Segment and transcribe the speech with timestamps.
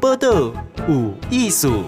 [0.00, 0.52] 报道
[0.88, 1.84] 有艺术。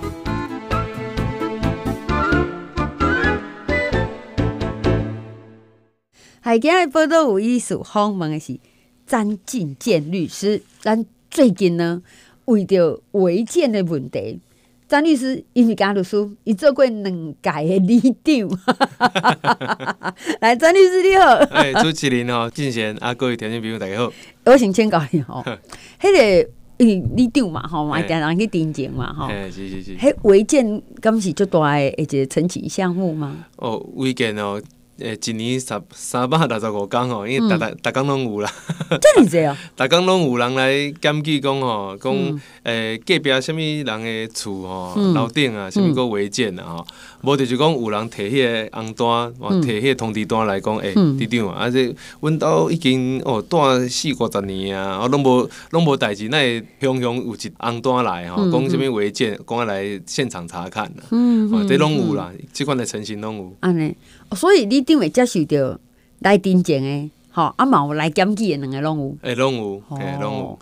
[6.40, 8.58] 海今日报道有艺术，访问的是
[9.06, 10.62] 詹进建律师。
[10.80, 12.02] 咱最近呢，
[12.46, 14.40] 为着违建的问题，
[14.88, 18.58] 张律师因为家律师，伊做过两届的里长。
[20.40, 21.34] 来，张律师你好。
[21.50, 24.10] 哎，朱麒麟哦，进贤啊，各位听众朋友大家好。
[24.44, 25.44] 我先请教你吼，
[26.00, 26.10] 迄
[26.44, 29.26] 个因为里长嘛，吼嘛，定人去定情嘛，吼。
[29.26, 29.96] 哎，是是是。
[29.96, 33.44] 迄违建，敢是最大的一个陈情项目吗？
[33.56, 34.60] 哦，违建哦。
[35.00, 38.50] 诶，一年三三百六十五天吼，因为逐逐逐工拢有啦。
[39.00, 39.56] 真系这样。
[39.76, 46.86] 逐工拢有人来检举讲吼，讲诶隔壁啥物人诶厝吼，楼顶啊，啥物个违建啊吼，
[47.22, 49.06] 无就是讲有人摕迄个红单，
[49.60, 53.56] 摕迄个通知单来讲，诶，里长啊，这阮兜已经哦住
[53.88, 61.04] 四五十年啊，拢无拢无代志，那会雄雄有一红单来吼，讲啥物违建，讲来现场查看啦。
[61.10, 61.68] 嗯嗯。
[61.68, 63.52] 这拢有啦，即款的情形拢有。
[63.60, 63.94] 安尼，
[64.34, 64.88] 所以你。
[64.88, 65.78] 定会接受到
[66.20, 70.58] 来定情的，吼，啊嘛有来检举的两个拢有，诶，拢有，诶，拢有。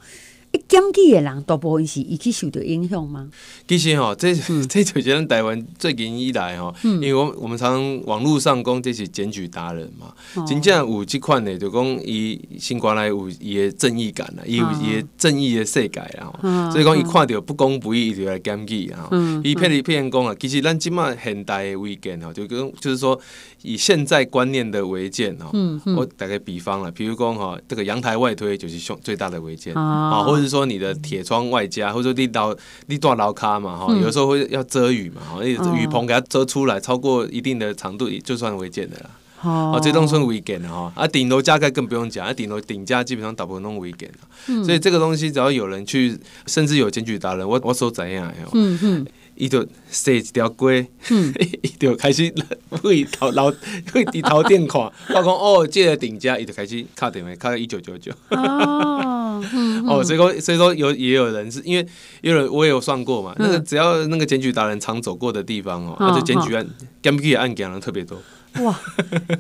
[0.69, 3.29] 检举的人大部分是伊去受到影响吗？
[3.67, 4.35] 其实吼，这
[4.69, 10.13] 这就是咱台湾最近以来吼，因为我我们常常网络上讲这是检举达人嘛，
[10.47, 19.09] 真正有这款的，就讲伊新过来有伊的正义感啦，伊有伊的正义的世界啊，所以讲伊看到不公不义，伊就来检举啊。
[19.43, 23.19] 伊譬如譬如讲啊，其实咱即马现代的违建吼，就讲就是说
[23.67, 25.51] 以现在观念的违建吼，
[25.97, 30.67] 我打个比方了，比如讲哈，这个阳台外推就是最最大的违建啊，或者是说。
[30.67, 32.53] 你的铁窗外加，或者说你到
[32.87, 39.11] 你多楼卡嘛哈，有时候会要遮雨嘛哈，雨棚给它遮出来，超过一定的长度，就算违建的啦。
[39.43, 40.93] 哦，这都算违建的哈。
[40.97, 44.65] 啊，顶楼加盖更不用讲，啊，顶楼顶加基本上大部分都违建的。
[44.65, 48.33] 所以这个东西只要有人去，甚至有检举达人，我我所怎样？
[48.55, 49.07] 嗯嗯。
[49.37, 50.87] 伊就踅一条街，
[51.63, 52.33] 伊就开始
[52.71, 53.53] 会头老
[53.93, 54.81] 会低头电看，
[55.11, 58.13] 我讲哦，这个顶家，伊就开始敲电话，敲到一九九九。
[58.31, 59.43] 哦，
[59.87, 61.87] 哦，所以说，所以说有也有人是因为，
[62.23, 66.67] 因为我也有算过嘛，那个只要那个检举达人常走过的地方哦，那就检举案、
[67.03, 68.21] 检举案件人特别多。
[68.63, 68.81] 哇，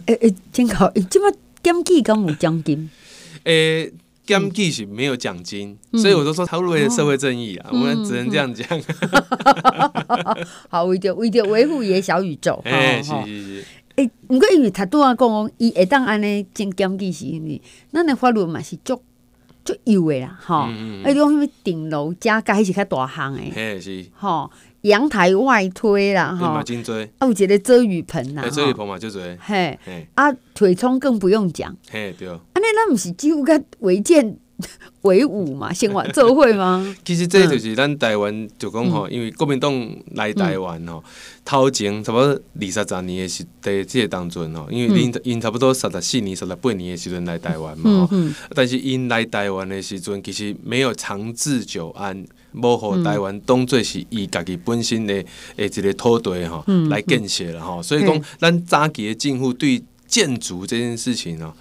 [0.06, 2.90] 诶诶，真好，这么检举敢有奖金？
[3.44, 3.92] 诶。
[4.70, 8.66] 是没有奖金，嗯、所以我都说他为了社会正义啊，嗯、我们只能这样讲。
[8.68, 12.60] 嗯、 好，为着为着维护伊个小宇宙。
[12.66, 13.64] 哎，是是是。
[13.96, 17.60] 诶，毋过因为他拄仔讲，伊会当安尼进检举是因为，
[17.92, 19.00] 咱的法律嘛是足
[19.64, 20.62] 足有的啦，吼。
[20.62, 21.02] 哎嗯。
[21.04, 23.40] 诶，讲什么顶楼加盖是较大项的。
[23.54, 24.04] 嘿，是。
[24.14, 24.50] 吼。
[24.82, 26.64] 阳台外推啦，哈，啊，
[27.26, 29.36] 有一个遮雨棚啦，遮雨棚嘛，就遮。
[29.40, 29.76] 嘿，
[30.14, 31.76] 啊，腿冲更不用讲。
[31.90, 32.28] 嘿，对。
[32.66, 34.36] 啊，那那不是只有甲违建
[35.02, 35.72] 为伍嘛？
[35.72, 36.82] 先玩做会吗？
[37.04, 39.72] 其实这就是咱台湾就讲吼，因为国民党
[40.14, 41.04] 来台湾吼，
[41.44, 42.28] 头前差不多
[42.60, 48.08] 二三十年的时在这个当中吼，因为因因差不多三十四年、三十八年的时阵来台湾嘛，
[48.54, 52.24] 但是因来台湾的时阵，其实没有长治久安。
[52.52, 55.12] 无互台湾当做是伊家己本身的
[55.56, 61.52] 诶一个土地吼来建设了吼，所以讲咱早期的政府对建筑这件事情哦，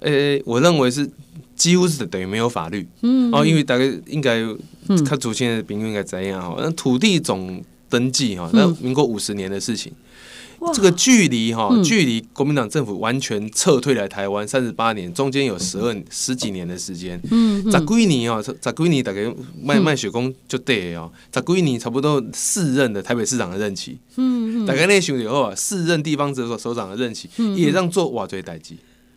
[0.00, 1.08] 诶，我认为是
[1.54, 2.86] 几乎是等于没有法律
[3.32, 4.42] 哦，因为大概应该
[5.04, 9.92] 他祖先的平均应该怎样哦，那土地总登记哈，那民国五十年的事情。
[10.74, 17.20] 这个距离哈，距离国民党政府完全撤退来台湾三十八年，中间有十二十几年的时间。
[17.30, 19.32] 嗯，十几年哦，十几年大概
[19.62, 23.98] 卖卖血工就对哦，十几年差不多四任的台北市长的任期。
[24.16, 28.76] 嗯大概那时候以后啊，四任地方首首长的任期，也让做瓦最代际。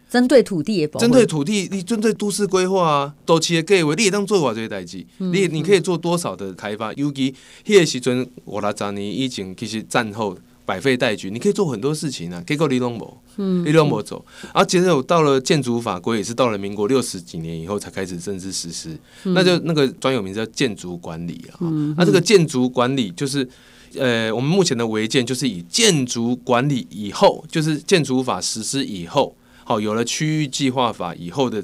[0.10, 5.06] 针对土地也保，针对土地，你针对都市规划啊，都企业计划，你也当做瓦锥代志。
[5.18, 6.92] 你你可以做多少的开发？
[6.94, 7.32] 尤其
[7.66, 10.38] 迄个时阵五六十年以前，其实战后。
[10.70, 12.44] 百废待举，你可以做很多事情啊。
[12.46, 13.18] 结果你拢无，
[13.66, 14.24] 你拢无走。
[14.54, 18.96] 而且有到了建筑法规，也是到了民国六十几年以后才开始正式实施。
[19.24, 21.58] 嗯、那就那个专有名字叫建筑管理啊。
[21.62, 23.50] 嗯、那这个建筑管理就是，
[23.98, 31.64] 呃，我们目前的违建就是以建筑管理以后，就是建筑法实施以后，好，有了区域计划法以后的。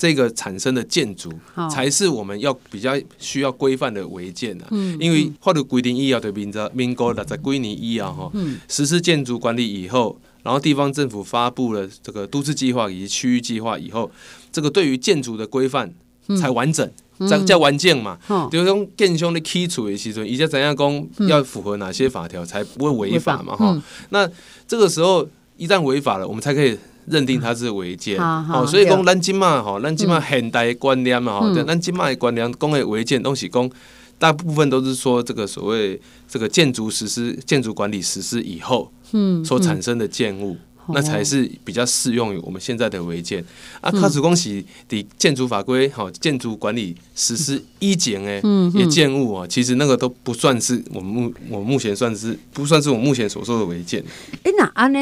[0.00, 1.30] 这个产生的建筑
[1.70, 4.66] 才是我们要比较需要规范的违建啊，
[4.98, 8.32] 因为法律规定以后对民则民国六十几年以后哈，
[8.66, 14.10] 实施建筑管理以后，然后地方政府发布了这个都市计划以及区域计划以后，
[14.50, 15.92] 这个对于建筑的规范
[16.40, 16.90] 才完整，
[17.28, 18.18] 才叫完建嘛。
[18.50, 23.82] 比如说建商的基础的时候，以及怎样讲要符合哪些法条才不会违法嘛哈。
[24.08, 24.26] 那
[24.66, 26.78] 这个时候一旦违法了，我们才可以。
[27.06, 33.70] 认定它是违建，哦，所以讲咱今嘛吼，咱今嘛现代观念嘛吼，咱今嘛的观念讲的违建都是讲
[34.18, 40.56] 大部分都是说这个所谓这个建筑实施、建筑管理实施以后，嗯，所产生的建物。
[40.92, 43.44] 那才是比较适用于我们现在的违建。
[43.80, 43.92] 啊。
[43.92, 48.42] 卡子恭喜的建筑法规好，建筑管理实施一检诶，
[48.74, 54.02] 也建物啊，其实那个都不算是我们目我目前算是不算是我目前所说的违建。
[54.42, 54.92] 哎，那安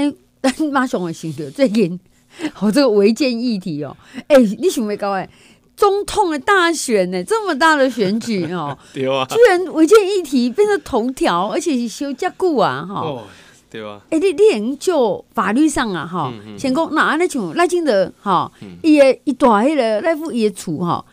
[0.43, 0.70] 呢？
[0.73, 1.99] 马上会想到最近
[2.52, 3.96] 好这个违建议题哦。
[4.29, 5.29] 哎，你想没搞哎？
[5.76, 7.23] 总统的大选呢？
[7.23, 9.02] 这么大的选举哦， 居
[9.49, 13.23] 然违建议题变成头条，而且是修加固啊哈。
[13.70, 14.00] 对啊？
[14.11, 18.50] 哎、欸，你你研究法律上啊，哈、嗯，先讲那安尼像赖清德哈，
[18.82, 21.05] 伊个一大迄个赖富伊个厝哈，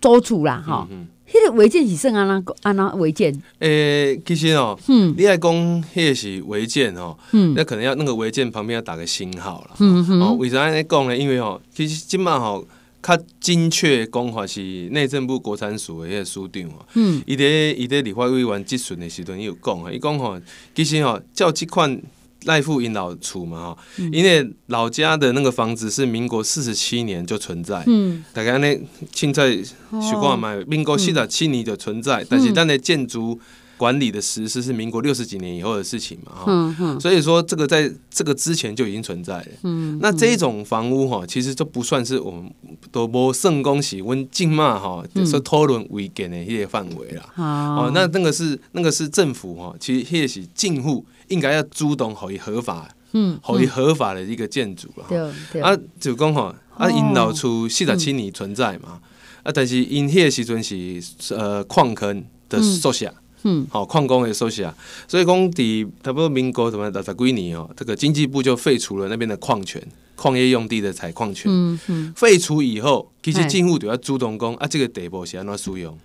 [0.00, 0.86] 租厝啦哈，
[1.30, 3.32] 迄、嗯、个违建是算安那安那违建？
[3.60, 5.54] 诶、欸，其实哦、喔，嗯，你爱讲
[5.94, 11.16] 迄个是违建哦，嗯，那可能要那个违建旁边要打个星号了，嗯哼，哦，为啥安尼讲呢？
[11.16, 12.66] 因为哦，其实今嘛吼。
[13.02, 14.60] 较精确讲法是
[14.90, 16.84] 内政部国产署的迄个署长哦，
[17.24, 20.38] 伊咧伊咧立法委员质询的时阵，伊有讲啊，伊讲吼，
[20.74, 21.98] 其实吼，照即款
[22.44, 23.78] 赖富银老厝嘛吼，
[24.12, 28.80] 因为老家的那个房子是民国四十七年就存在，嗯，大概呢，
[29.12, 33.40] 现在习惯嘛，民国四十七年就存在，但是咱的建筑。
[33.80, 39.46] 管理的实施是民国六十几年以后的事情嘛，哈、嗯，嗯、所以说这个在这个之前就已经存在了。
[39.62, 42.52] 嗯，那这一种房屋哈，其实就不算是我们
[42.92, 47.32] 都无算讲是温静嘛哈，就是讨论违建的一些范围啦。
[47.36, 55.06] 哦，那那个是那个是政府哈，其实也是进户应该要主动可以合法，嗯，可以合法的一个建筑了。
[55.08, 55.62] 对对。
[55.62, 59.00] 啊，就讲哈，啊，因老厝四十七年存在嘛，
[59.42, 61.02] 啊，但是因迄个时阵是
[61.34, 63.10] 呃矿坑的缩小。
[63.42, 64.74] 嗯，好，矿工也收起啊，
[65.08, 69.82] 所以讲底差不多民国什么六十几年哦，这个经济部就废除了那边的矿权，
[70.14, 71.50] 矿业用地的采矿权。
[71.50, 75.98] 嗯嗯，废除以后，其实进户就要主动讲啊，这个地部是安怎使用。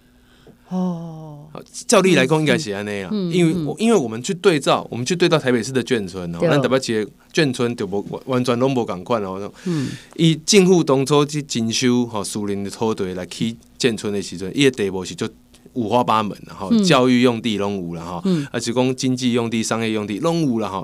[0.69, 1.47] 哦，
[1.85, 9.51] 照例来讲应该是安尼啊，因为因为我们去对照，我们去对照台北市的眷村哦，那台北市眷村就无完全拢无共款哦。
[9.65, 15.29] 嗯，伊进户当初去征收吼私人的土地来起建村的时阵，伊的地部是就。
[15.75, 20.83] 五花八门，然后教育用地拢有了哈，而且讲经济用地、商业用地拢有了哈，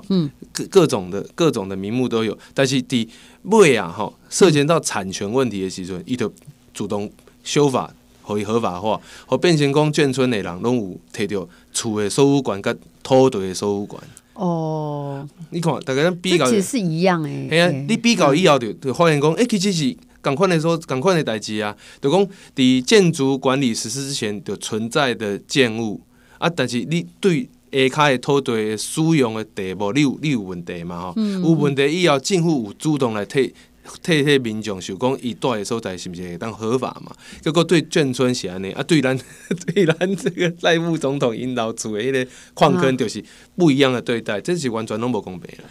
[0.52, 2.36] 各各种的各种的名目都有。
[2.54, 3.08] 但是第
[3.44, 6.32] 尾啊哈，涉及到产权问题的时阵，伊就
[6.72, 7.10] 主动
[7.42, 7.92] 修法，
[8.26, 13.98] 可以合法化，和变成讲眷村的人拢有摕到厝的所有权跟土地的所有权。
[14.34, 17.48] 哦，你看大家比较，其实是一样诶。
[17.50, 19.96] 系啊，你比较以后就就发现讲，诶，其实是。
[20.22, 21.76] 赶快来说，赶快的代志啊！
[22.00, 26.00] 就讲伫建筑管理实施之前就存在的建物
[26.38, 31.00] 啊，但是你对下骹的土地使用的地无，你有你有问题嘛？
[31.02, 33.52] 吼、嗯，有问题以后政府有主动来替
[34.00, 37.12] 替迄民众想讲伊住的所在是毋是会当合法嘛？
[37.42, 39.18] 结果对眷村是安尼啊，对咱
[39.74, 43.24] 对咱这个赖副总统引导厝的迄个矿坑就是
[43.56, 45.64] 不一样的对待，这是完全拢无公平啦。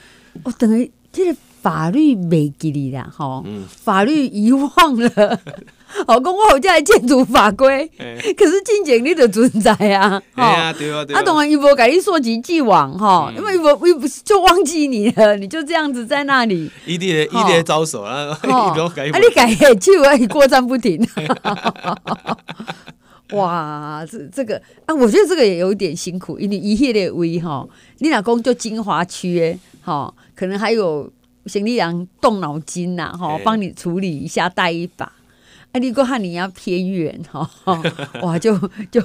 [0.43, 1.35] 我等于这个。
[1.61, 5.39] 法律没给你啦，哈，法律遗忘了。
[6.07, 7.87] 好， 公我好家的建筑法规，
[8.35, 11.19] 可是进前你的存在啊，对啊，对啊，对啊。
[11.19, 21.07] 啊，当然伊无给你溯及既往哈，因为我伊不是就忘记你了， 你就这样子在那里， 一点一点招手啊，啊，你改就啊，你过站不停。
[23.33, 27.63] 哇，这这个啊，我觉得这个也有点辛苦，因为一系列为哈，
[27.99, 30.11] 你老公就金华区诶，哈，
[30.41, 31.11] 可能还有。
[31.47, 35.11] 行李人动脑筋呐，哈，帮你处理一下，带一把。
[35.71, 37.49] 哎，你过汉你要偏远哈，
[38.21, 38.55] 哇，就
[38.91, 39.01] 就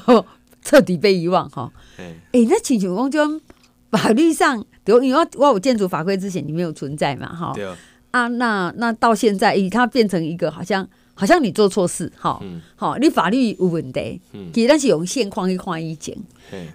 [0.61, 1.73] 彻底被遗忘哈。
[1.97, 3.40] 哎，那请求公就
[3.90, 7.52] 法律上，比如因为我有建筑法规之前你没有存在嘛，哈。
[7.55, 7.66] 对
[8.11, 10.87] 啊，那那到现在，以它变成一个好像。
[11.18, 12.38] 好像你做错事，哈，
[12.76, 14.20] 好，你法律有问题，
[14.52, 16.14] 其实咱是用现况去看以前，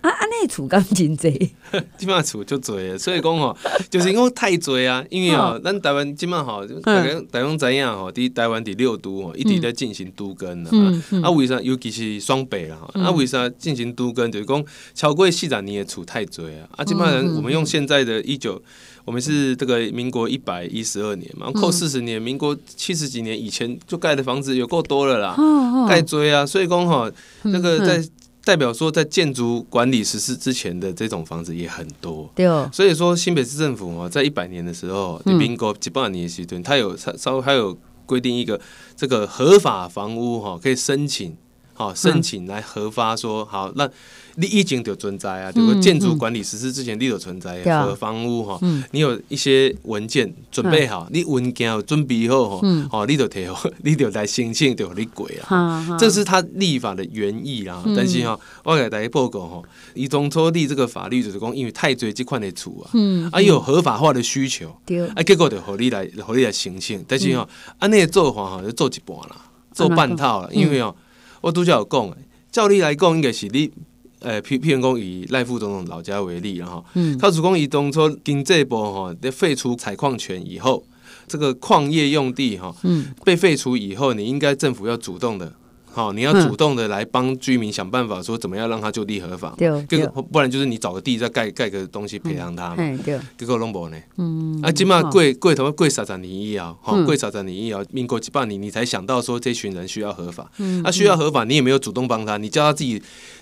[0.02, 1.30] 啊，啊，那厝咁真济，
[1.96, 3.56] 基本上厝就济，所以讲吼，
[3.88, 10.72] 就是因为太多啊，因为吼，咱台湾基本上吼，大家大家知影吼，伫台湾伫六都吼，一直在进行都更啊，
[11.22, 11.62] 啊，为啥？
[11.62, 14.32] 尤其是双北啦，啊，为啥进行都根？
[14.32, 18.60] 就是讲超过四十年的厝太多啊，啊，基本上我们用现在的一九。
[19.06, 25.36] 我们是这个民国一百一十二年嘛，扣四十年，民国七十几年以前就盖的房子有够多了啦，
[25.88, 27.12] 盖追啊，所以讲哈，
[27.44, 28.08] 那个在
[28.44, 38.60] 代表说在建筑管理实施之前的这种房子也很多，对哦，所以说新北市政府啊，在一百年的时候，民国几百年时段，它有稍微还有规定一个
[38.96, 41.36] 这个合法房屋哈可以申请。
[41.82, 43.90] 好申请来核发说好那。
[44.36, 48.58] 你已经就存在啊，这个建筑管理实施之前你就存在和房屋哈，
[48.92, 57.84] 你有一些文件准备好，你文件准备好哈，哦，你就提好， 你就来申请就你过啊，这是他立法的原意啦。
[57.94, 59.62] 但是哈，我给大家报告哈，
[59.94, 62.90] 伊当初立这个法律就是讲，因为太多这款的厝啊，
[63.34, 64.70] 啊有合法化的需求，
[65.14, 67.46] 啊结果就和你来和你来申请，但是哈，
[67.80, 69.36] 按那个做法哈就做一半啦，
[69.74, 70.96] 做半套了，因为哦，
[71.42, 72.18] 我拄则有讲，
[72.52, 73.72] 照理来讲应该是你。
[74.20, 76.86] 诶，譬譬如讲以赖副总统老家为例，然后，
[77.20, 80.84] 他如果以当初经济部哈，在废除采矿权以后，
[81.28, 82.72] 这个矿业用地哈，
[83.26, 85.52] 被废除以后，你应该政府要主动的。
[85.94, 89.56] 好，你要主动的来帮居民想办法，说怎么样让他就地合法，
[90.32, 92.78] 不然就是你找个地再盖盖个东西培养他嘛。
[93.38, 93.98] 结果拢无呢。
[94.64, 100.50] 啊，起码贵贵头贵三十年以后，好贵三十年以后，民国几百年你才想到说这群人需要合法。
[100.84, 103.02] 啊，需要合法，你也没有主动帮他，你叫他自己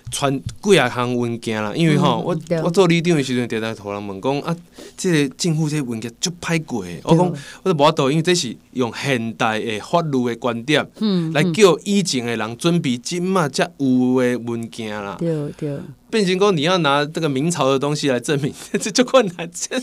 [0.09, 1.71] 传几啊项文件啦。
[1.75, 4.55] 因为吼，我我做里长的时阵，常常互人问讲啊，
[4.97, 6.83] 这个政府这文件足歹过。
[7.03, 10.83] 我讲我都无法度，因为这是用现代的法律的观点，
[11.33, 12.39] 来叫以前的。
[12.39, 15.17] 人准备即嘛，才有的文件啦。
[15.19, 15.77] 对对，
[16.09, 19.45] 变成讲你要拿这个明朝的东西来证明， 这就困难，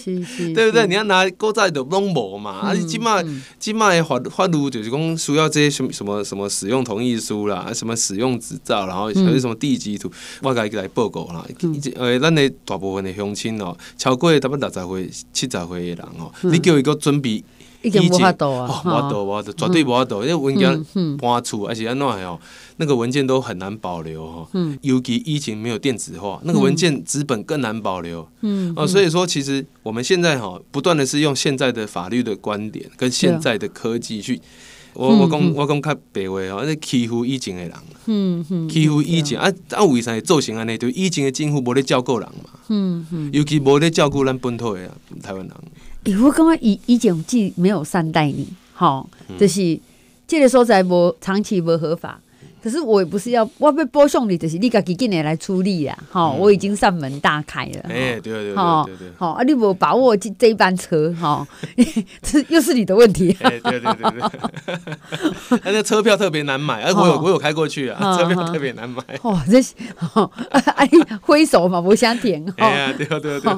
[0.55, 0.87] 对不对？
[0.87, 3.23] 你要拿古早的拢无嘛，啊，即嘛
[3.59, 10.11] 即嘛诶法法律就是讲需要这些什么什么什么使用同意书啦，什么使用执照，然后还有什么地籍图，
[10.43, 11.45] 我甲伊来报告啦。
[11.97, 17.43] 诶，咱的大部分的乡亲哦，超过差不多六十岁、七十岁的人哦，你叫伊个准备。
[17.83, 18.67] 已经无法度啊！
[18.67, 20.23] 无法度，无法度，绝对无法度。
[20.23, 20.85] 因为文件
[21.19, 22.37] 搬出，而且安怎哦，
[22.79, 24.49] 那个文件都很难保留哈。
[24.81, 28.27] 尤其疫情没有电子化，那个文件纸本更难保留。
[28.41, 34.41] 嗯，哦，所以说其实我们现在哈，不断的是用现在的法律的观点跟现在的科技去，
[34.97, 37.73] 我我讲我讲较白话哦，你欺负以前的人。
[38.07, 40.79] 嗯嗯，欺负以前啊啊，为啥会造成安尼？
[40.79, 42.51] 就以前的政府无咧照顾人嘛。
[42.69, 44.91] 嗯嗯，尤其无咧照顾咱本土的
[45.23, 45.53] 台湾人。
[46.05, 49.79] 欸、我感觉以以前既没有善待你，吼，就是
[50.27, 52.21] 这个所在无长期无合法。
[52.67, 57.81] 可是我也不是要我要播送你，就是你家己进来来处理啊，吼，我已经扇门大开了。
[57.85, 61.47] 哎，对对对对对，好啊，你无把握这这一班车，哈，
[62.21, 63.33] 这又是你的问题。
[63.35, 69.01] 对对对对， 那个车票特别难买，哎，我有我有开过去啊，车票特别难买。
[69.23, 69.73] 哦，这是，
[70.51, 70.91] 哎，
[71.23, 72.45] 挥手嘛，不想点。
[72.57, 73.55] 哎对对对，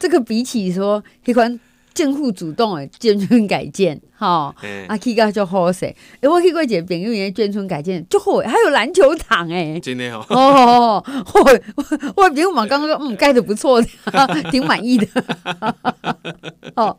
[0.00, 1.60] 这个比起说一款。
[1.94, 4.54] 政府主动的眷村改建， 哈，
[4.88, 5.86] 啊，去到就好势。
[6.20, 10.24] 哎，我去过一个朋友园眷村改建，就好，还有篮球场，诶，真的哦。
[10.28, 11.60] 哦，我
[12.16, 13.88] 我朋友嘛刚刚说，嗯，盖的不错的，
[14.50, 15.06] 挺满意的。
[16.76, 16.96] 哦，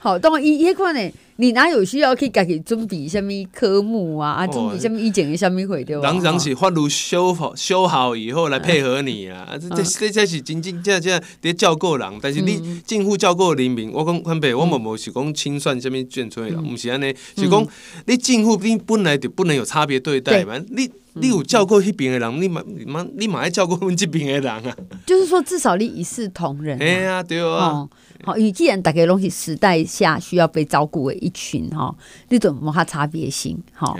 [0.00, 1.12] 好，当然一一块呢。
[1.36, 4.32] 你哪有需要去家己准备什么科目啊？
[4.32, 6.12] 啊，准备什么意见的什么会对吧？
[6.12, 9.58] 人人是法律修好修好以后来配合你啊！
[9.58, 17.66] 这这这是真正正正得照顾人，但是你政府照顾人民，我讲反白，我们无是讲清算什么眷村的人，不是安尼，是讲
[18.06, 20.56] 你政府你本来就不能有差别对待嘛？
[20.70, 24.76] 你你有照顾那边的人，你嘛你嘛你嘛爱照顾我们这边的人啊？
[25.04, 26.78] 就是说，至少你一视同仁。
[26.78, 27.88] 哎呀，对啊。
[28.24, 31.94] 好，你既然大家拢是时代下需要被照顾的一群哈，
[32.30, 33.94] 你都无啥差别性哈。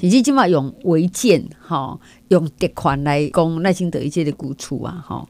[0.00, 5.26] 以及起码用违建哈，用特权来讲赖清德一切的鼓出啊哈。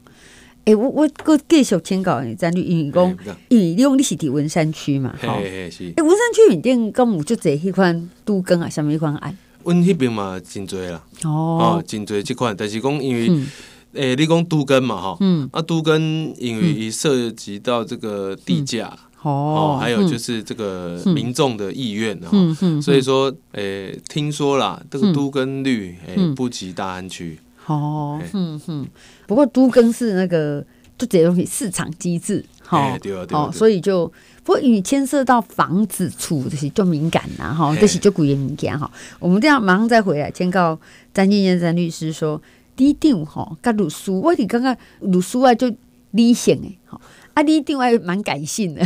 [0.65, 3.17] 哎、欸，我我个继续请教你，詹律因为讲，
[3.49, 5.33] 因为你讲你是伫文山区嘛，哈。
[5.33, 9.37] 哎、欸，文山区面顶敢有足侪迄款都更啊，什么款案？
[9.63, 13.27] 阮迄边嘛真侪啦，哦，真侪即款，但是讲因为。
[13.29, 13.47] 嗯
[13.93, 26.29] 诶、欸，你讲都更嘛，哈，嗯，啊，都更因为涉及到这个地价，哦，还有就是这个民众的意愿，哈，嗯嗯，所以说，诶、欸，听说啦，这个都更率，诶、嗯。
[26.29, 28.87] 欸，不及大安区，哦，嗯哼，
[29.25, 30.63] 不过都更是那个
[30.95, 34.05] 就这东西市场机制，哈、欸，对啊，对啊，哦，所以就
[34.43, 40.79] 不过因为牵涉到房子处这些就敏感啦，哈，这些就古言敏感哈，我们这样马上再回来，先告
[41.11, 42.39] 詹建业詹律师说。
[42.79, 45.69] 里长吼，甲律师，我是感觉律师啊，就
[46.11, 46.99] 理性诶，吼
[47.33, 48.81] 啊，李长还蛮感性的，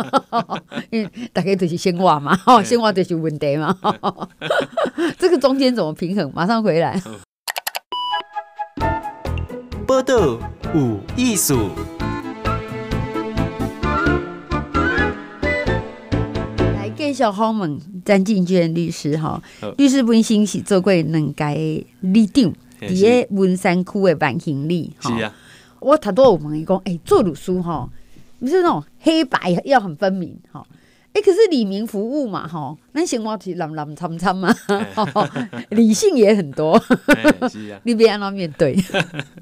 [0.90, 3.76] 因为大家都是生活嘛，吼，生活就是问题嘛，
[5.18, 6.32] 这个中间怎么平衡？
[6.34, 7.00] 马上回来。
[9.86, 10.38] 报道
[10.74, 11.68] 有艺术，
[16.56, 19.42] 来介绍访问詹静娟律师哈，
[19.76, 22.50] 律师本身是做过两届里长。
[22.88, 25.32] 伫个文山区的万兴里，哈，
[25.80, 27.88] 我头拄有问伊讲，诶，做律师吼，
[28.38, 30.66] 不是那种黑白要很分明，哈，
[31.12, 34.54] 哎，可是李明服务嘛，哈，那生活是蓝蓝参参嘛，
[35.70, 36.80] 理性也很多，
[37.84, 38.76] 你别安怎面对？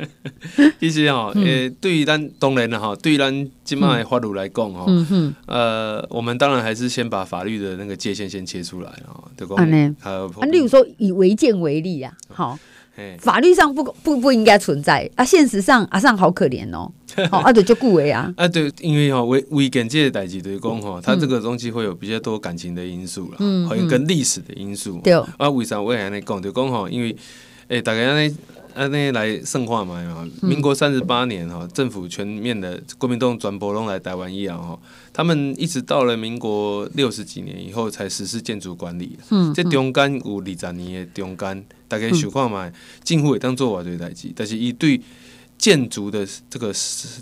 [0.80, 4.86] 其实哈，呃，对于咱当然了哈，对于咱今麦法律来讲哈，
[5.46, 9.54] 呃，我们当然还是先把法律的那个界限先切出来啊，对不？
[9.54, 9.64] 啊，
[10.50, 12.58] 例如说以违建为例啊，好。
[13.18, 15.08] 法律上不不不应该存在。
[15.14, 16.90] 啊，现实上阿尚好可怜哦，
[17.30, 25.12] 好啊，对，就顾维啊，啊对，因为哈违违建这个代志就是讲吼，他这个东西会有比较多感情的因素啦，嗯，跟历史的因素，对。
[25.36, 26.40] 啊，为啥我也安尼讲？
[26.42, 27.14] 就讲吼，因为
[27.68, 28.34] 诶，大家安尼
[28.74, 34.78] 安尼来算看嘛，民国三十八年哈，政府全面的国民党全部拢来台湾一样哈，
[35.12, 41.64] 他们一直到了民国六十几年以后才实施建筑管理，嗯，这中间有二十年的中间。
[41.88, 42.70] 大概想看嘛，
[43.02, 45.00] 政府会当做偌济代志，但是伊对
[45.56, 46.70] 建筑的这个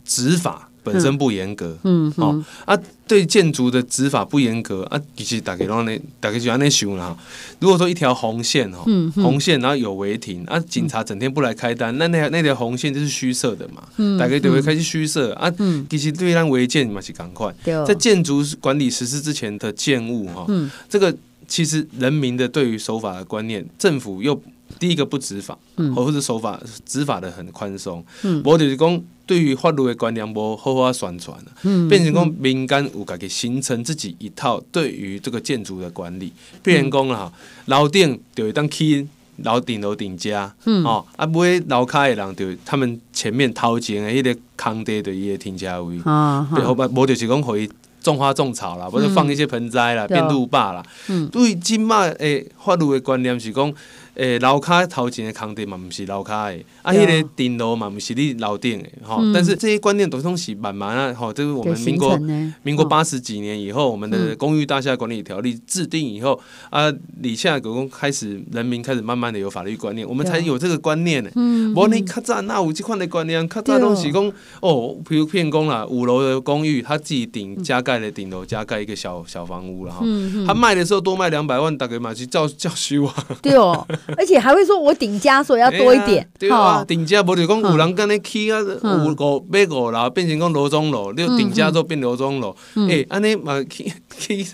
[0.04, 2.25] 执法本身不严格，嗯，嗯。
[2.25, 2.78] 哦啊，
[3.09, 7.16] 对建筑的执法不严格啊，其实大家拢那，大家就安尼想啦。
[7.59, 15.52] 如果说一条红线哈，嗯嗯、红线然后有违停啊，警察整天不来开单，那那那条红线就是虚设的嘛，嗯、大家就会开始虚设啊。
[15.59, 17.52] 嗯、其实对咱违建嘛是赶快，
[17.87, 21.14] 在建筑管理实施之前的建物哈，嗯、这个
[21.49, 24.40] 其实人民的对于守法的观念，政府又。
[24.81, 25.57] 第一个不执法，
[25.95, 37.33] 或者守法执法的很宽松，嗯，我、就是讲对于法律的观念无好好宣传，嗯、变成讲民间有家己形成自己一套对于这个建筑的管理，变成讲啦，
[37.64, 39.06] 楼顶就会当起
[39.38, 47.68] 楼顶楼顶家，嗯、哦，啊，买楼卡的人就他们前面头前的迄个空地的伊的停车位，啊，无、啊、就是讲可以
[48.00, 53.75] 种花种草啦，或者放一些盆栽啦，嗯、变路霸啦，嗯，对今麦诶法律的观念是讲。
[54.16, 59.20] 诶，楼卡头前的空地嘛，毋是楼卡的，啊，迄个顶楼嘛，毋是你楼顶的，吼。
[59.35, 62.18] 但是这些观念都总是慢慢啊，吼，就是我们民国
[62.62, 71.30] 民国八十几年以后，我们的公寓大厦管理条例制定以后，啊，里下狗公开始人民开始慢慢的有法律观念，我们才有这个观念呢。
[71.37, 71.75] 嗯。
[71.75, 73.46] 无你较早哪有这款的观念？
[73.50, 80.06] 较早拢是讲哦，比如骗工啦，五楼的公寓，他自己顶加盖的顶楼加盖一个小小房屋了哈。
[80.46, 83.14] 他卖的时候多卖两百万，大概嘛是照照收啊。
[83.42, 83.87] 对哦。
[84.16, 92.54] 而且还会说，我顶家所以要多一点，啊 对啊，顶家无就讲有人跟你起啊，五五买五楼变成讲楼中楼，你顶加之后变楼中楼，
[92.88, 94.46] 哎，安尼嘛起 起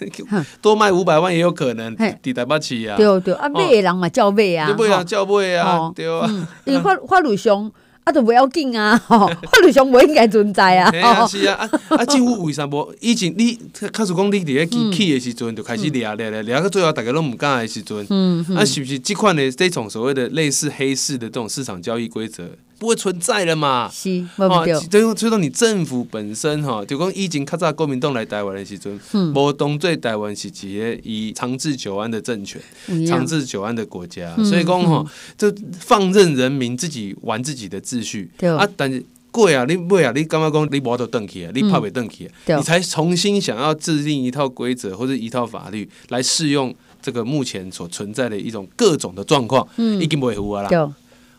[0.61, 2.96] 多卖五百万也有可能，抵台不起啊。
[2.96, 6.29] 对对啊，买的人嘛叫买啊，对啊，叫买啊，对啊。
[6.64, 7.70] 因为法法律上。
[8.05, 8.99] 啊，都不要紧啊！
[9.07, 10.91] 吼法律上不应该存在啊！
[11.27, 11.55] 是啊，
[11.88, 12.93] 啊啊，政府为啥无？
[13.01, 13.57] 以前你
[13.93, 22.51] 开始讲你伫咧起的时阵，就开始掠掠掠掠到最后，大家拢毋敢的时阵，嗯，啊，是不是即款的这种所谓的类似黑市的这种市场交易规则？
[22.83, 23.88] 不会存在了嘛？
[23.92, 28.99] 是，哦，所以说你政府本身哈，就讲以前较早国民党来台湾的时阵，
[29.33, 32.61] 无当做台湾是一个以长治久安的政权，
[33.07, 35.07] 长治久安的国家，所以讲哈，
[35.38, 38.29] 就放任人民自己玩自己的秩序。
[38.40, 49.64] 啊，但是贵啊，你买啊，你刚刚讲你无得登去啊，你怕被登去啊，你才重新想要制定一套规则或者一套法律来适用这个目前所存在的一种各种的状况，
[50.01, 50.68] 已经不会糊啦。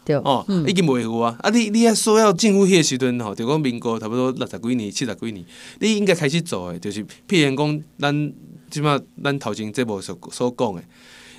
[0.05, 1.35] 对哦，已经维护啊！
[1.41, 5.45] 啊，你你还说要进入迄个时阵吼，就讲民国差不多六十几年、七十几年，
[5.79, 8.33] 你应该开始做诶，就是譬如讲，咱
[8.69, 10.83] 即码咱头前这部所所讲诶，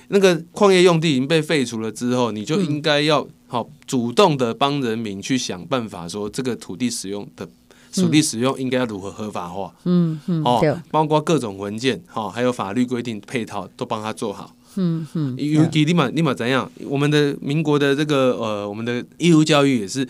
[0.07, 7.47] 那个矿业用地已经被废除了之后，你就应该要好主动的帮人民去想办法，说这个土地使用的
[7.93, 14.54] 土地使用应该要如何合法化，嗯嗯，哦，包括各种文件，哈，还有法律规定配套都帮他做好。
[14.75, 16.69] 嗯嗯，尤其立马立马怎样？
[16.87, 20.07] 我们的民国的这个呃，我们的义务教育也是，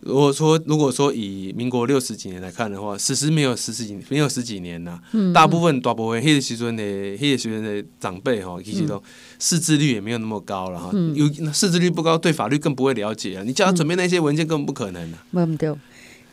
[0.00, 5.00] 如果说如果说以民国六十几年来看的话，实施没有十十几没有十几年呐。
[5.12, 6.82] 嗯，大部分大部分黑时阵的
[7.18, 9.02] 黑时阵的长辈哈，其实都
[9.38, 10.90] 识字率也没有那么高了哈。
[11.14, 13.42] 有识字率不高，对法律更不会了解啊。
[13.44, 15.18] 你叫他准备那些文件，根本不可能的。
[15.30, 15.78] 没有，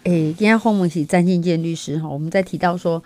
[0.04, 3.02] 哎，今天访问是詹进健律师哈，我们在提到说，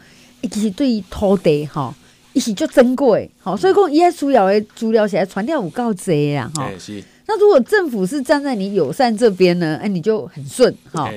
[0.51, 1.95] 其实对于土地哈。
[2.35, 6.69] 一起就珍贵，好，所以讲伊些需要诶资料现在传掉有够多啊，哈。
[7.27, 9.79] 那如果政府是站在你友善这边呢？
[9.81, 11.09] 哎，你就很顺，哈。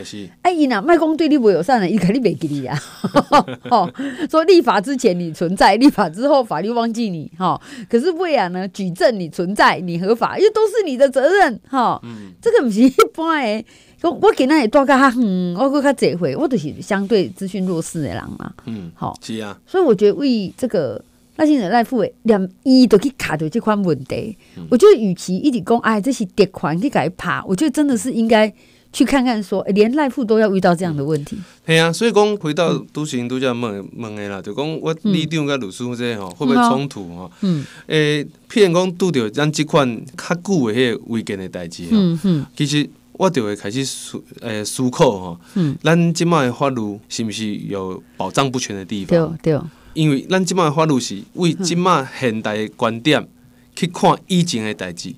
[0.43, 2.81] 哎，伊呐，卖公对你不友善的，伊肯定没给你呀。
[3.69, 3.93] 哦，
[4.31, 7.61] 说立法之前你存在，立法之后法律忘记你，哈。
[7.91, 12.01] 可是为了呢，举证你存在，你合法，因为都是你的责任，哈。
[12.05, 12.33] 嗯。
[12.41, 13.67] 这个不是一般诶。
[14.01, 18.53] 我我给那也多个哈，嗯，我个较这回，我都是相对资讯弱势的人嘛。
[18.67, 19.59] 嗯，好，是啊。
[19.67, 21.03] 所以我觉得为这个
[21.39, 24.37] 那些人赖富诶，两一都去卡着这款问题。
[24.57, 28.53] 嗯、我觉得与其一直讲，哎，这是跌款去给他爬，我觉得真的是应该
[28.93, 31.39] 去看看说，欸、连赖富都要遇到这样的问题。
[31.65, 37.31] 对啊，所以讲回到都行都叫问问的啦，就讲我里长跟卢书记吼会不会冲突哈？
[37.43, 49.37] 嗯，诶，譬如讲拄着咱这款较久的迄个违建的代志嗯嗯，其实我就会开始思诶思考吼，嗯，咱即卖的法律是不是有保障不全的地方？
[49.43, 49.61] 对对，
[49.99, 53.29] 因为咱即摆法律是为即摆现代的观点
[53.75, 55.13] 去看以前的代志。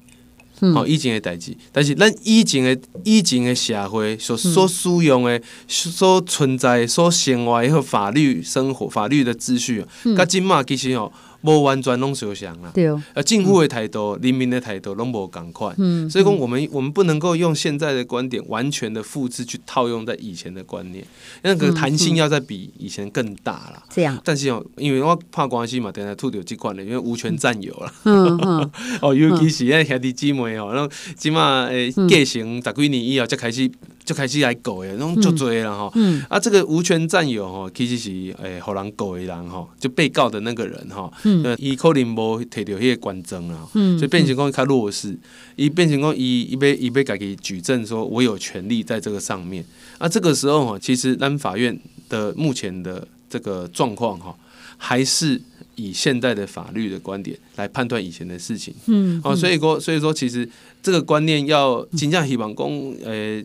[0.61, 9.83] 哦，以前的代志，但是咱以前的以前的社会所所使用的、所存在、所生活的法律生活、法律的秩序，
[10.15, 11.11] 甲即摆其实哦。
[11.43, 12.71] 无完全拢相像啦，
[13.15, 21.05] 呃，政府的态度、人民的态度拢无共款，嗯，所以讲我们我们不能够用现在的观点完全的复制去套用在以前的观念，
[21.43, 23.83] 那个弹性要再比以前更大啦。
[23.89, 33.71] 这样，但是哦，因为我怕关系嘛，等下吐掉这款的，因为无权占有了，嗯嗯， 哦，尤其是那兄弟姊妹哦，那起码诶，继承十几年以后才开始。
[34.05, 35.93] 就开始来告的，拢足多了哈。
[36.29, 38.11] 啊，这个无权占有吼，其实是
[38.43, 41.11] 诶，互人告的人吼，就被告的那个人哈，
[41.59, 45.17] 伊可能无摕到迄个官证啦，所以变成讲较弱势，
[45.57, 49.65] 伊变成讲伊伊要伊要家己举证说，我有权利在这个上面。
[49.99, 54.35] 啊，这个时候哈，其实咱法院的目前的这个状况哈，
[54.77, 55.41] 还是。
[55.81, 60.47] 以现代的法律的观点来判断以前的事情，嗯，哦，所以说，所以说，其实
[60.83, 63.43] 这个观念要金正希望公，呃，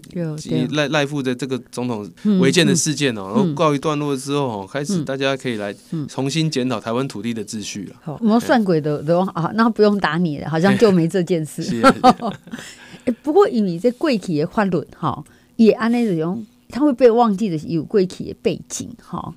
[0.71, 5.73] 赖赖副的这个总统违建的事件哦，然后告一段落之后哦，开始大家可以来
[6.09, 7.95] 重新检讨台湾土地的秩序了。
[8.03, 11.63] 好，我们算鬼的都啊，那不用打你了，好像就没这件事。
[13.23, 15.23] 不过以你这贵体的法律哈，
[15.55, 19.33] 也按那种，他会被忘记的有贵体的背景哈。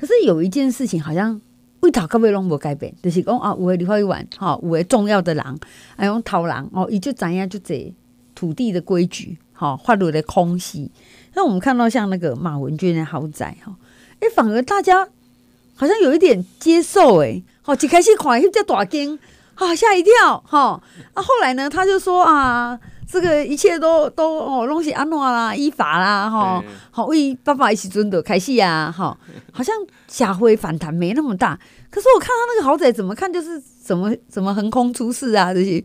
[0.00, 1.40] 可是有一件事情好像。
[1.80, 5.58] 为头到尾拢无改变，就是讲啊，有诶立法委员，吼，有诶重要的人，啊，
[5.96, 7.94] 讲头人哦，伊就知影就这
[8.34, 10.90] 土地的规矩，吼，法律的空隙。
[11.34, 13.74] 那我们看到像那个马文君的豪宅，哈，
[14.20, 15.08] 诶，反而大家
[15.74, 19.18] 好像有一点接受，诶，好，一开始看伊只大惊，
[19.54, 20.82] 啊，吓一跳，哈，
[21.14, 22.78] 啊，后来呢，他就说啊。
[23.10, 29.16] 这个一切都都哦，拢是安怎啦，依法啦，吼，好为爸爸一起尊的开戏啊，哈，
[29.50, 29.74] 好像
[30.06, 31.58] 下回反弹没那么大。
[31.90, 35.82] 可是我看他那个豪宅，怎么看就是怎么怎么横空出世啊，这些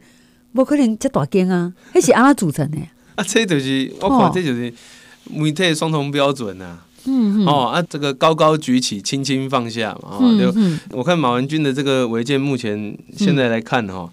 [0.54, 2.78] 不可能这大间啊，那是安怎组成的？
[3.16, 4.74] 啊，这就是我看这就是
[5.30, 10.54] 媒体双重标准呐，嗯哦啊，这个高高举起，轻轻放下嘛，哦，就
[10.98, 14.10] 我看马文君的这个违建，目前现在来看哈。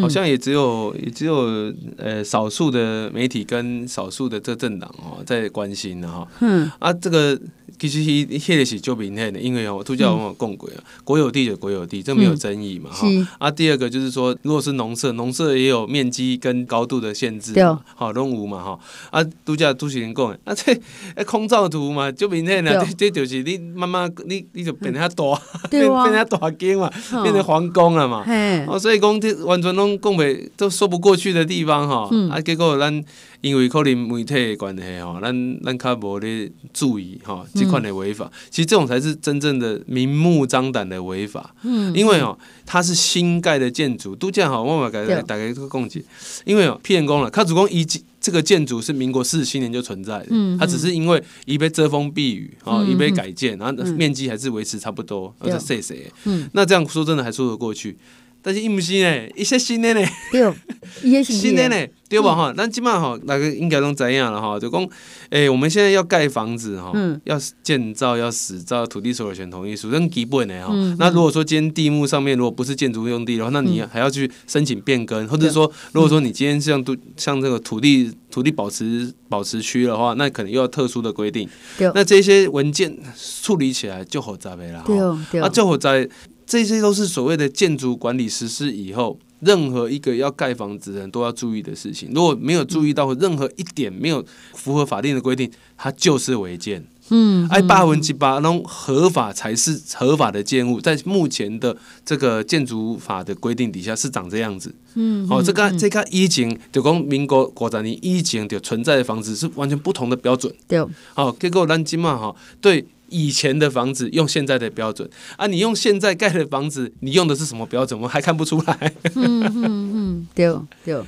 [0.00, 7.38] 好像也只有也只有呃少数的媒体跟少数的这政党哦在关心的哈，嗯啊这个。
[7.82, 13.08] 其实伊迄个是就明显的，因为哦，都叫我们共轨啊，国有地就国有地，这没有争议嘛哈。
[13.40, 17.52] 啊，第二个就是说，如果是农舍，农舍也有面积跟高度的限制，
[17.96, 18.78] 好，拢有嘛哈。
[19.10, 26.88] 啊，度假都是人讲的，啊这空照图嘛，就明显的，这就是你慢慢你你就变成大， 变变成大间嘛，
[27.24, 28.24] 变成皇宫了嘛。
[28.68, 32.08] 哦，所以讲这完全拢讲袂都说不过去的地方哈。
[32.30, 33.04] 啊，结果咱。
[33.42, 41.54] 因为可能媒体的关系吼，咱咱较无咧注意吼，这款的违法，其实这种才是真正的明目张胆的违法。
[41.62, 46.02] 嗯，因为哦，它是新盖的建筑，都这样好，我嘛给大家个共解。
[46.44, 47.84] 因为哦，骗工了，他主攻一
[48.20, 56.12] 这个建筑是民国四十七年就存在的，嗯，它只是因为一被遮风避雨啊，一被改建，然后面积还是维持差不多，而且谢谢。
[56.26, 57.98] 嗯，那这样说真的还说得过去。
[58.42, 60.00] 但是伊毋是呢，一些新的呢，
[60.32, 60.52] 对，
[61.02, 62.34] 一些新的呢，对吧？
[62.34, 64.88] 哈，咱今嘛哈，大家应该拢知影了哈，就讲，
[65.30, 66.92] 诶，我们现在要盖房子哈，
[67.24, 70.74] 要建造要使造土地所有权同意书，这基本的哈。
[70.98, 81.48] 那如果说今天地目上面如果不是建筑用地的话，那你还要去申请变更，或者说，如果说你今天像都像这个土地土地保持保持区的话，那可能又要特殊的规定。
[81.94, 82.92] 那这些文件
[83.40, 84.92] 处理起来就好杂的了哈。
[85.40, 86.08] 啊，就好在。
[86.46, 92.10] 这些都是所谓的建筑管理实施以后，任何一个要盖房子的人都要注意的事情。
[92.14, 94.24] 如果没有注意到任何一点没有
[94.54, 96.84] 符合法定的规定，它就是违建。
[97.10, 101.76] 嗯，哎，八分之八那种合法才是合法的建物，在目前的
[102.06, 104.74] 这个建筑法的规定底下是长这样子。
[104.94, 110.54] 嗯，好、哦，这个这个以前就讲民国国十年以前就存在的房子是完全不同的标准。
[110.68, 110.78] 对，
[111.12, 112.86] 好、哦，结果咱今嘛哈对。
[113.12, 118.00] 以前的房子用现在的标准啊，你用现在盖的房子，你用的是什么标准？
[118.00, 118.92] 我还看不出来。
[119.14, 119.62] 嗯嗯
[119.94, 121.00] 嗯，对对，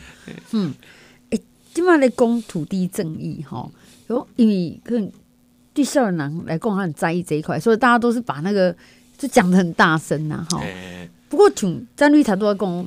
[0.52, 0.74] 嗯，
[1.30, 1.38] 哎，
[1.72, 3.68] 今嘛来讲土地正义哈，
[4.08, 5.10] 有因为跟
[5.72, 8.76] 对少年人来讲，他很在意这一块，所以大家都是把那个
[9.16, 10.62] 就讲的很大声呐哈。
[11.28, 12.80] 不过从詹律师都在讲，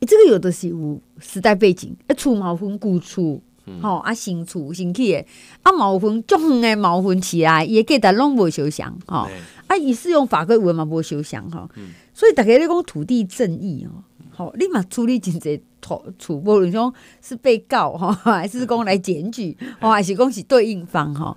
[0.00, 3.40] 哎，这个有的是有时代背景，哎，厝毛分旧厝。
[3.82, 5.26] 吼啊新厝新起的，
[5.62, 9.28] 啊毛分足远的毛分起来，伊个价值拢无相像，吼
[9.66, 11.68] 啊伊适用法规有嘛无相像，吼，
[12.12, 14.04] 所以大家咧讲土地正义哦，
[14.36, 21.36] 吼你嘛处理真济土厝，无论讲是被告吼，还是讲来检举，吼 还是讲是对应方吼，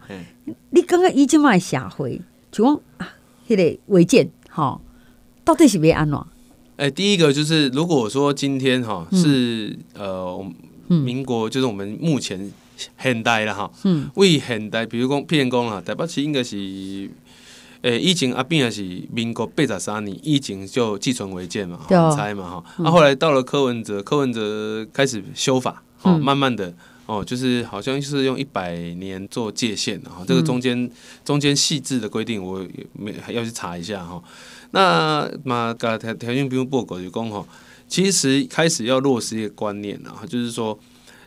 [0.72, 3.08] 你感觉伊即卖社会就讲啊，
[3.48, 4.82] 迄个违建吼，
[5.46, 6.20] 到底是要安怎？
[6.76, 10.46] 哎，第一个就是如果说今天哈是呃。
[10.88, 12.52] 民国就是我们目前
[12.98, 13.72] 现代了哈，
[14.16, 16.56] 为现代，比如讲譬如讲啦，台北市应该是，
[17.82, 22.86] 诶、欸，以前阿扁也是民国八十三年以前就寄存违建嘛，好猜嘛哈，那、嗯。
[22.86, 26.74] 啊、后来到了柯文哲，柯文哲开始修法，哦，嗯、慢慢的
[27.06, 30.90] 哦，就是好像是用一百年做界限哈，这个中间
[31.26, 34.22] 中间细致的规定我没还要去查一下哈，
[34.72, 37.46] 那嘛个条条件不用报告就讲哈。
[37.88, 40.78] 其实开始要落实一个观念啊，就是说，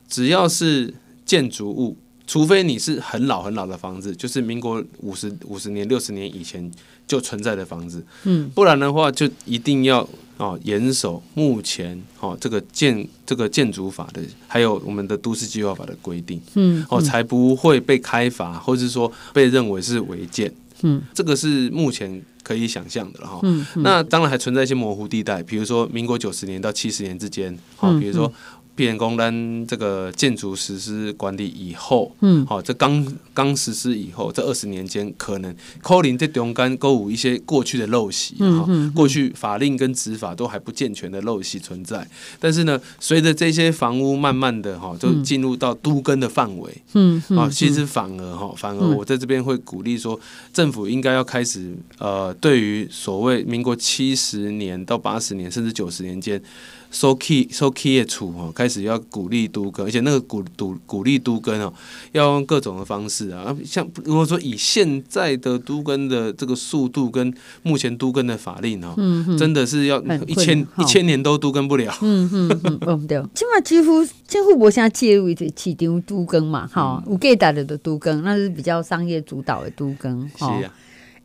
[0.09, 0.93] 只要是
[1.25, 1.97] 建筑物，
[2.27, 6.71] 除非你是很老很老的房子，就是民国五十五十年、六十年以前
[7.07, 22.23] 就存在的房子，嗯，不然的话就一定要哦严守目前哦这个建这个建筑法的，还有我们的都市计划法的规定，嗯，哦才不会被开发，或者是说被认为是违建，嗯，这个是目前。
[22.43, 28.33] 可以想象的了哈，嗯嗯、那当然还存在一些模糊地带，比如说民国九十年到七十年之间，好，比如说。
[28.81, 42.09] 变成公单这个建筑实施管理以后，嗯，好，这刚刚实施以后，这二十年间可能可能在中间勾有一些过去的陋习，哈、嗯，嗯、过去法令跟执法都还不健全的陋习存在。
[42.39, 50.19] 但是呢，随着这些房屋慢慢的哈，就进入到都更的范围，嗯，啊，其实反而哈，反而我在这边会鼓励说，
[50.55, 56.43] 政府应该要开始呃，对于所谓民国七十年到八十年甚至九十年间。
[56.91, 61.73] 收起收起的厝哦，开始要鼓励都更，而且那个鼓鼓鼓励都更哦，
[62.13, 71.97] 要用各种的方式啊，像如果说以现在的都更的这个速度跟目前都更的法令哦，嗯嗯、真的是要一千一千年都都更不了。
[72.03, 80.29] 嗯嗯嗯，嗯 对，起码几乎几乎无啥介入的市场都更嘛，哈、嗯，有给大的的都更，那是比较商业主导的都更。
[80.37, 80.73] 是啊，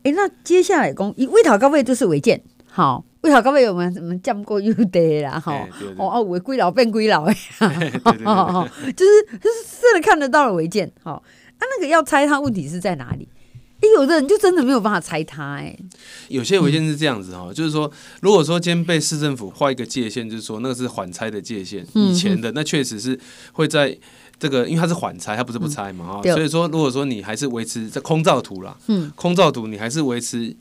[0.04, 2.40] 哎、欸，那接下来讲以外头到尾都是违建，
[2.76, 3.02] 好。
[3.22, 5.40] 为啥各位我们怎么降过优待啦？
[5.40, 5.52] 哈，
[5.96, 11.22] 哦哦，违规老变归老哎， 就是就是真的看得到的违建，好，啊，
[11.58, 13.28] 那个要拆它，问题是在哪里？
[13.80, 15.76] 哎，有的人就真的没有办法拆它，哎，
[16.28, 23.18] 有些违建是这样子哈，就是说，如果说今天被市政府画一个界限，就是说那个是缓拆的界限，以前的那确实是
[23.54, 23.98] 会在
[24.38, 30.54] 这个，因为它是缓拆，它不是不拆嘛，哈，所以说如果说你还是维持在空照图啦，嗯，空照图你还是维持。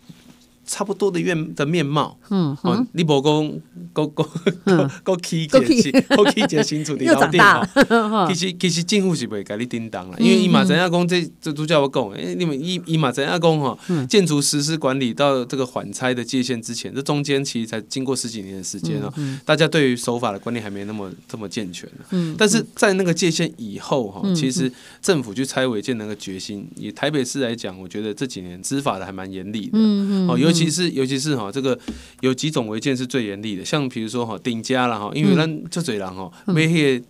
[0.65, 3.62] 差不多的面的面貌，嗯，哦，你无讲，
[3.93, 4.23] 个个
[4.65, 5.91] 个个起个起。
[5.91, 13.78] 个起个新厝的老店吼， 其实其实政府是袂甲你叮当啦，因为伊嘛知影讲这这都叫我讲，诶，你们伊伊嘛知影讲吼，
[14.10, 19.13] 建筑实施管理到这个缓拆的界限之前，这中间其实才经过十几年的时间哦，
[19.45, 31.77] 大家对于守法的观念还没那么这么健全，嗯，但是在那个界限以后哈，其实政府去拆违建那个决心，以台北市来讲，我觉得这几年执法的还蛮严厉的，嗯嗯，哦，尤其是尤其是哈，这个
[32.21, 37.05] 有几种违建是最严厉的，像比如说哈顶家了哈，因为咱这侪人哈，买迄个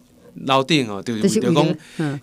[0.46, 1.76] 楼顶哦，就是就讲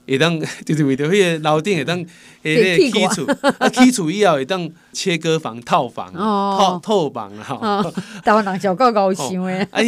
[0.06, 2.04] 会当， 就是为着迄个楼顶会当
[2.42, 3.24] 诶起厝，
[3.58, 7.92] 啊起厝以后会当切割房套房，套套房啦哈。
[8.24, 9.82] 台湾人就够高想诶，哎，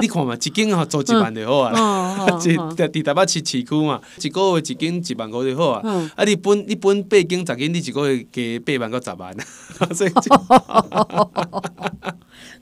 [0.00, 6.10] 你看嘛，一间吼租一万就好啊， 伫伫台北市市区嘛，一个月一间一万五就好啊。
[6.16, 9.36] 啊，你本你本八间十间，你一个月加八万到十万，
[9.94, 10.12] 所以。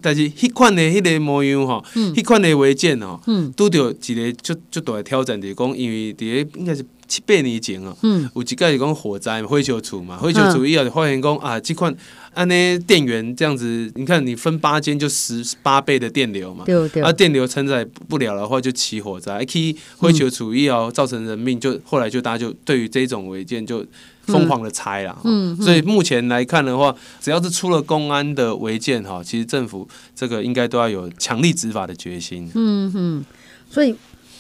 [0.01, 3.19] 但是迄款的迄个模样吼，迄款的违建吼，
[3.57, 7.97] 拄着一个足足大的挑战，就是讲，因为伫个应该是七八年前哦，
[8.35, 11.95] 有一个是讲火灾嘛，火烧厝嘛，灰球处以后就发现讲啊，这款
[12.33, 16.65] 安呢电源这样子，你看你分八间就十八倍的电流嘛，
[17.03, 23.85] 啊电流承载不了的话就起火灾，起灰球处以后造成人命，就后来就大家就对于这种违建就。
[24.27, 29.87] 疯狂的拆了，嗯，所以目前来看的话，只要是出了公安的违建哈，其实政府
[30.17, 32.51] 这个应该都要有强力执法的决心。
[32.55, 33.25] 嗯哼，
[33.69, 33.95] 所以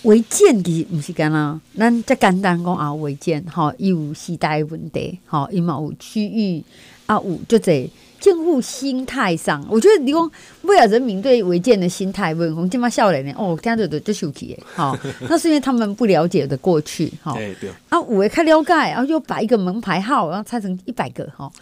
[0.04, 6.62] 违建其实不是干啦，咱再简单讲啊，违建哈有时代问题，吼伊嘛有区域
[7.06, 7.90] 啊有就这。
[8.24, 10.30] 建户心态上，我觉得你讲
[10.62, 13.30] 为了人民对违建的心态，问红金妈笑脸呢？
[13.36, 14.96] 哦，听着都就生气好，
[15.28, 17.34] 那是因为他们不了解的过去，哈。
[17.34, 17.68] 对对。
[17.90, 21.52] 啊，我开了解，然后又把一个门牌号，然后拆成一百个，哈。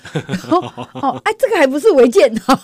[1.02, 2.54] 哦，哎，这个还不是违建，哈。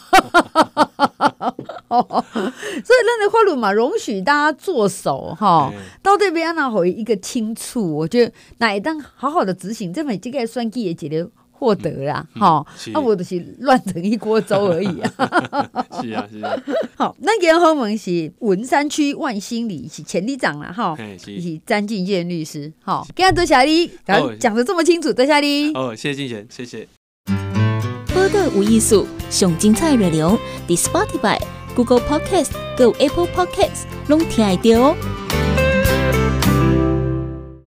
[1.88, 7.96] 所以咱的法律嘛，容许大家做手哈，到底要哪回一个清楚？
[7.96, 15.12] 我觉得哪一当好好的执行，这么这个算计也觉得获得啦，哈、嗯，那、嗯啊、我就是乱成一锅粥而已啊。
[16.00, 16.56] 是啊，是啊。
[16.96, 22.72] 好，那个后门是文山区万兴里是前里长啦哈，是，是詹进健律师。
[22.82, 23.90] 好，今天多谢你，
[24.38, 25.72] 讲的这么清楚，多谢你。
[25.72, 26.86] 哦，谢谢进贤，谢谢。
[28.14, 31.38] 报道有艺术，上精彩内容，The Spotify。
[31.76, 34.96] Google Podcast、Go Apple Podcasts，拢听得到哦。